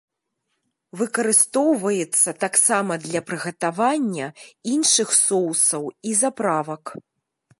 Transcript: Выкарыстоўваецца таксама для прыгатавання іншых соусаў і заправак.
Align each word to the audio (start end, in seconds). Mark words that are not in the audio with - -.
Выкарыстоўваецца 1.01 2.29
таксама 2.43 2.93
для 3.05 3.21
прыгатавання 3.29 4.27
іншых 4.73 5.09
соусаў 5.25 5.83
і 6.13 6.17
заправак. 6.25 6.83